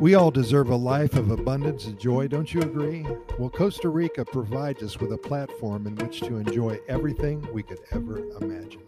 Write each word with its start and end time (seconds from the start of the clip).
We 0.00 0.14
all 0.14 0.30
deserve 0.30 0.70
a 0.70 0.76
life 0.76 1.14
of 1.14 1.32
abundance 1.32 1.86
and 1.86 1.98
joy, 1.98 2.28
don't 2.28 2.54
you 2.54 2.60
agree? 2.60 3.04
Well, 3.36 3.50
Costa 3.50 3.88
Rica 3.88 4.24
provides 4.24 4.80
us 4.80 5.00
with 5.00 5.12
a 5.12 5.18
platform 5.18 5.88
in 5.88 5.96
which 5.96 6.20
to 6.20 6.36
enjoy 6.36 6.78
everything 6.86 7.44
we 7.52 7.64
could 7.64 7.80
ever 7.90 8.18
imagine. 8.40 8.82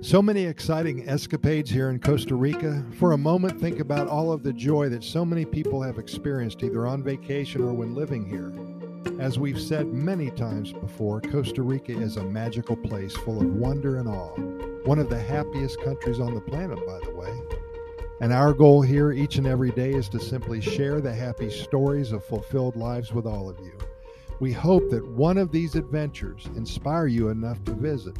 So 0.00 0.22
many 0.22 0.44
exciting 0.44 1.08
escapades 1.08 1.70
here 1.70 1.90
in 1.90 1.98
Costa 1.98 2.36
Rica. 2.36 2.86
For 3.00 3.12
a 3.12 3.18
moment, 3.18 3.60
think 3.60 3.80
about 3.80 4.06
all 4.06 4.30
of 4.30 4.44
the 4.44 4.52
joy 4.52 4.90
that 4.90 5.02
so 5.02 5.24
many 5.24 5.44
people 5.44 5.82
have 5.82 5.98
experienced 5.98 6.62
either 6.62 6.86
on 6.86 7.02
vacation 7.02 7.60
or 7.62 7.72
when 7.72 7.96
living 7.96 8.24
here. 8.24 8.52
As 9.20 9.40
we've 9.40 9.60
said 9.60 9.88
many 9.88 10.30
times 10.30 10.72
before, 10.72 11.20
Costa 11.20 11.62
Rica 11.62 11.98
is 11.98 12.16
a 12.16 12.22
magical 12.22 12.76
place 12.76 13.16
full 13.16 13.40
of 13.40 13.46
wonder 13.54 13.96
and 13.96 14.08
awe. 14.08 14.36
One 14.84 15.00
of 15.00 15.10
the 15.10 15.18
happiest 15.18 15.80
countries 15.82 16.20
on 16.20 16.34
the 16.34 16.40
planet, 16.40 16.78
by 16.86 17.00
the 17.00 17.14
way. 17.14 17.63
And 18.20 18.32
our 18.32 18.52
goal 18.52 18.80
here 18.80 19.12
each 19.12 19.36
and 19.36 19.46
every 19.46 19.72
day 19.72 19.92
is 19.92 20.08
to 20.10 20.20
simply 20.20 20.60
share 20.60 21.00
the 21.00 21.12
happy 21.12 21.50
stories 21.50 22.12
of 22.12 22.24
fulfilled 22.24 22.76
lives 22.76 23.12
with 23.12 23.26
all 23.26 23.48
of 23.48 23.58
you. 23.58 23.76
We 24.40 24.52
hope 24.52 24.88
that 24.90 25.06
one 25.06 25.36
of 25.36 25.50
these 25.50 25.74
adventures 25.74 26.46
inspire 26.56 27.06
you 27.06 27.28
enough 27.28 27.62
to 27.64 27.72
visit. 27.72 28.16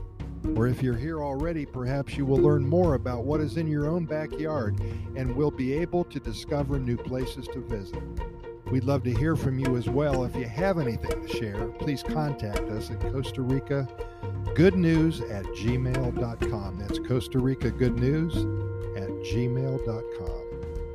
Or 0.56 0.66
if 0.66 0.82
you're 0.82 0.96
here 0.96 1.22
already, 1.22 1.64
perhaps 1.64 2.16
you 2.16 2.26
will 2.26 2.38
learn 2.38 2.68
more 2.68 2.94
about 2.94 3.24
what 3.24 3.40
is 3.40 3.56
in 3.56 3.66
your 3.66 3.88
own 3.88 4.04
backyard 4.04 4.78
and 5.16 5.34
will 5.34 5.50
be 5.50 5.72
able 5.72 6.04
to 6.04 6.20
discover 6.20 6.78
new 6.78 6.96
places 6.96 7.46
to 7.48 7.60
visit. 7.60 8.02
We'd 8.70 8.84
love 8.84 9.04
to 9.04 9.14
hear 9.14 9.36
from 9.36 9.58
you 9.58 9.76
as 9.76 9.88
well. 9.88 10.24
If 10.24 10.36
you 10.36 10.46
have 10.46 10.78
anything 10.78 11.26
to 11.26 11.28
share, 11.28 11.68
please 11.68 12.02
contact 12.02 12.68
us 12.70 12.90
at 12.90 13.00
Costa 13.00 13.42
Rica 13.42 13.88
Good 14.54 14.76
News 14.76 15.20
at 15.20 15.44
gmail.com. 15.44 16.78
That's 16.78 16.98
Costa 16.98 17.38
Rica 17.38 17.70
Good 17.70 17.98
News 17.98 18.34
at 18.96 19.08
gmail.com. 19.08 20.44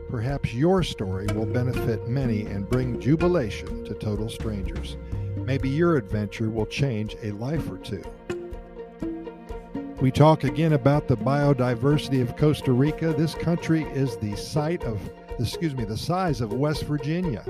Perhaps 0.09 0.53
your 0.53 0.81
story 0.83 1.28
will 1.36 1.45
benefit 1.45 2.08
many 2.08 2.45
and 2.47 2.69
bring 2.69 3.00
jubilation 3.00 3.86
to 3.86 3.94
total 3.94 4.30
strangers. 4.30 4.97
Maybe 5.36 5.69
your 5.69 5.97
adventure 5.97 6.50
will 6.50 6.66
change 6.66 7.16
a 7.22 7.31
life 7.31 7.69
or 7.69 7.78
two. 7.78 8.03
We 10.02 10.11
talk 10.11 10.45
again 10.45 10.73
about 10.73 11.08
the 11.08 11.17
biodiversity 11.17 12.22
of 12.22 12.38
Costa 12.38 12.72
Rica. 12.72 13.14
This 13.14 13.36
country 13.36 13.83
is 13.94 14.16
the 14.17 14.36
site 14.36 14.84
of, 14.86 14.97
excuse 15.39 15.75
me, 15.75 15.84
the 15.84 15.97
size 15.97 16.39
of 16.39 16.53
West 16.53 16.84
Virginia. 16.84 17.44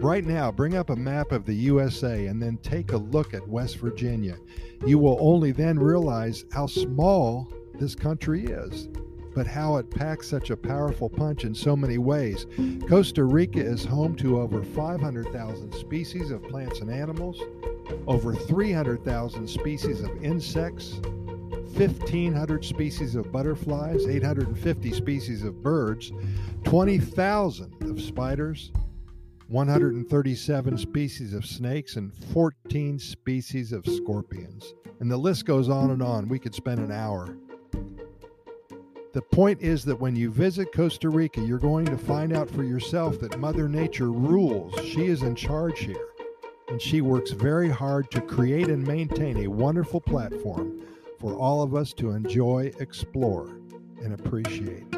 Right 0.00 0.24
now, 0.24 0.50
bring 0.50 0.74
up 0.74 0.90
a 0.90 0.96
map 0.96 1.30
of 1.30 1.46
the 1.46 1.54
USA 1.54 2.26
and 2.26 2.42
then 2.42 2.58
take 2.58 2.92
a 2.92 2.96
look 2.96 3.32
at 3.32 3.48
West 3.48 3.78
Virginia. 3.78 4.36
You 4.84 4.98
will 4.98 5.16
only 5.20 5.52
then 5.52 5.78
realize 5.78 6.44
how 6.52 6.66
small 6.66 7.48
this 7.78 7.94
country 7.94 8.44
is, 8.46 8.88
but 9.34 9.46
how 9.46 9.76
it 9.76 9.90
packs 9.90 10.28
such 10.28 10.50
a 10.50 10.56
powerful 10.56 11.08
punch 11.08 11.44
in 11.44 11.54
so 11.54 11.74
many 11.76 11.98
ways. 11.98 12.46
Costa 12.88 13.24
Rica 13.24 13.60
is 13.60 13.84
home 13.84 14.14
to 14.16 14.40
over 14.40 14.62
500,000 14.62 15.74
species 15.74 16.30
of 16.30 16.42
plants 16.44 16.80
and 16.80 16.90
animals, 16.90 17.40
over 18.06 18.34
300,000 18.34 19.48
species 19.48 20.00
of 20.02 20.24
insects, 20.24 21.00
1,500 21.76 22.64
species 22.64 23.16
of 23.16 23.32
butterflies, 23.32 24.06
850 24.06 24.92
species 24.92 25.42
of 25.42 25.60
birds, 25.62 26.12
20,000 26.62 27.82
of 27.82 28.00
spiders, 28.00 28.70
137 29.48 30.78
species 30.78 31.34
of 31.34 31.44
snakes, 31.44 31.96
and 31.96 32.14
14 32.32 32.98
species 32.98 33.72
of 33.72 33.84
scorpions. 33.86 34.74
And 35.00 35.10
the 35.10 35.16
list 35.16 35.44
goes 35.44 35.68
on 35.68 35.90
and 35.90 36.02
on. 36.02 36.28
We 36.28 36.38
could 36.38 36.54
spend 36.54 36.78
an 36.78 36.92
hour. 36.92 37.36
The 39.14 39.22
point 39.22 39.62
is 39.62 39.84
that 39.84 40.00
when 40.00 40.16
you 40.16 40.28
visit 40.28 40.72
Costa 40.72 41.08
Rica, 41.08 41.40
you're 41.40 41.60
going 41.60 41.86
to 41.86 41.96
find 41.96 42.36
out 42.36 42.50
for 42.50 42.64
yourself 42.64 43.20
that 43.20 43.38
Mother 43.38 43.68
Nature 43.68 44.10
rules. 44.10 44.74
She 44.84 45.06
is 45.06 45.22
in 45.22 45.36
charge 45.36 45.78
here. 45.78 46.08
And 46.66 46.82
she 46.82 47.00
works 47.00 47.30
very 47.30 47.68
hard 47.68 48.10
to 48.10 48.20
create 48.20 48.66
and 48.66 48.84
maintain 48.84 49.36
a 49.36 49.46
wonderful 49.46 50.00
platform 50.00 50.82
for 51.20 51.34
all 51.34 51.62
of 51.62 51.76
us 51.76 51.92
to 51.92 52.10
enjoy, 52.10 52.72
explore, 52.80 53.56
and 54.02 54.14
appreciate. 54.14 54.92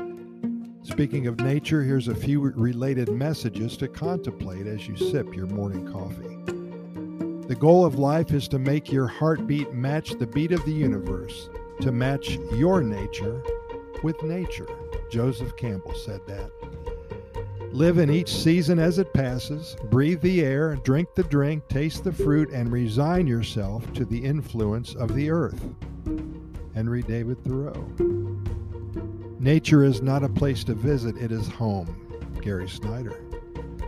Speaking 0.83 1.27
of 1.27 1.39
nature, 1.41 1.83
here's 1.83 2.09
a 2.09 2.15
few 2.15 2.41
related 2.41 3.11
messages 3.11 3.77
to 3.77 3.87
contemplate 3.87 4.67
as 4.67 4.89
you 4.89 4.97
sip 4.97 5.35
your 5.35 5.47
morning 5.49 5.93
coffee. 5.93 7.49
The 7.49 7.55
goal 7.55 7.85
of 7.85 7.99
life 7.99 8.33
is 8.33 8.49
to 8.49 8.59
make 8.59 8.91
your 8.91 9.09
heartbeat 9.09 9.75
match 9.75 10.13
the 10.13 10.27
beat 10.27 10.53
of 10.53 10.65
the 10.65 10.73
universe, 10.73 11.51
to 11.83 11.93
match 11.93 12.39
your 12.53 12.81
nature 12.81 13.43
with 14.03 14.23
nature. 14.23 14.69
Joseph 15.11 15.57
Campbell 15.57 15.95
said 15.95 16.21
that. 16.27 16.51
Live 17.73 17.99
in 17.99 18.11
each 18.11 18.33
season 18.33 18.79
as 18.79 18.99
it 18.99 19.13
passes, 19.13 19.77
breathe 19.91 20.21
the 20.23 20.43
air, 20.43 20.77
drink 20.77 21.15
the 21.15 21.25
drink, 21.25 21.67
taste 21.69 22.05
the 22.05 22.13
fruit, 22.13 22.51
and 22.51 22.73
resign 22.73 23.27
yourself 23.27 23.93
to 23.93 24.05
the 24.05 24.25
influence 24.25 24.95
of 24.95 25.15
the 25.15 25.31
earth. 25.31 25.63
Henry 26.75 27.03
David 27.03 27.43
Thoreau. 27.45 27.87
Nature 29.39 29.85
is 29.85 30.01
not 30.01 30.25
a 30.25 30.29
place 30.29 30.65
to 30.65 30.75
visit, 30.75 31.17
it 31.19 31.33
is 31.33 31.49
home. 31.49 32.03
Gary 32.41 32.69
Snyder. 32.69 33.21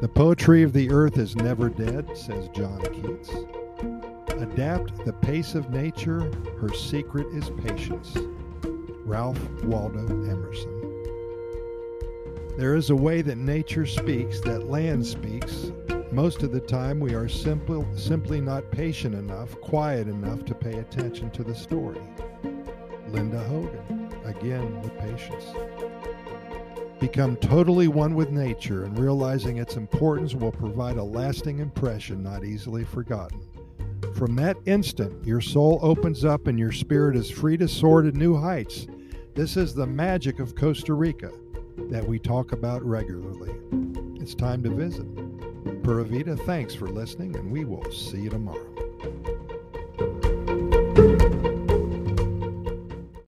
The 0.01 0.09
poetry 0.09 0.63
of 0.63 0.73
the 0.73 0.91
earth 0.91 1.17
is 1.17 1.35
never 1.35 1.69
dead, 1.69 2.17
says 2.17 2.49
John 2.51 2.81
Keats. 2.81 3.31
Adapt 4.41 5.05
the 5.05 5.13
pace 5.13 5.55
of 5.55 5.71
nature, 5.71 6.31
her 6.61 6.73
secret 6.73 7.27
is 7.29 7.51
patience. 7.65 8.17
Ralph 9.09 9.41
Waldo 9.65 10.05
Emerson. 10.31 10.75
There 12.59 12.77
is 12.77 12.91
a 12.91 12.95
way 12.95 13.23
that 13.23 13.39
nature 13.39 13.87
speaks, 13.87 14.39
that 14.43 14.69
land 14.69 15.07
speaks. 15.07 15.73
Most 16.13 16.43
of 16.43 16.53
the 16.53 16.61
time, 16.61 17.01
we 17.01 17.15
are 17.15 17.27
simple, 17.27 17.87
simply 17.97 18.39
not 18.43 18.71
patient 18.71 19.15
enough, 19.15 19.59
quiet 19.63 20.09
enough 20.09 20.45
to 20.45 20.55
pay 20.55 20.81
attention 20.81 21.31
to 21.31 21.43
the 21.43 21.55
story. 21.55 22.03
Linda 23.09 23.43
Hogan, 23.45 24.15
again 24.27 24.79
with 24.83 24.97
patience. 24.99 25.45
Become 27.01 27.37
totally 27.37 27.89
one 27.89 28.15
with 28.15 28.29
nature, 28.29 28.85
and 28.85 28.99
realizing 28.99 29.57
its 29.57 29.77
importance 29.77 30.35
will 30.35 30.53
provide 30.53 30.99
a 30.99 31.03
lasting 31.03 31.61
impression 31.61 32.23
not 32.23 32.45
easily 32.45 32.85
forgotten. 32.85 33.41
From 34.15 34.37
that 34.37 34.59
instant, 34.67 35.25
your 35.25 35.41
soul 35.41 35.79
opens 35.81 36.27
up 36.27 36.47
and 36.47 36.59
your 36.59 36.73
spirit 36.73 37.17
is 37.17 37.31
free 37.31 37.57
to 37.57 37.69
soar 37.69 38.03
to 38.03 38.13
new 38.13 38.37
heights. 38.37 38.87
This 39.39 39.57
is 39.57 39.73
the 39.73 39.87
magic 39.87 40.41
of 40.41 40.57
Costa 40.57 40.95
Rica 40.95 41.31
that 41.91 42.05
we 42.05 42.19
talk 42.19 42.51
about 42.51 42.85
regularly. 42.85 43.55
It's 44.21 44.35
time 44.35 44.65
to 44.65 44.69
visit. 44.69 45.07
Pura 45.85 46.05
Vida, 46.05 46.37
thanks 46.37 46.75
for 46.75 46.89
listening, 46.89 47.37
and 47.37 47.53
we 47.53 47.65
will 47.65 47.89
see 47.93 48.23
you 48.23 48.31
tomorrow. 48.31 49.38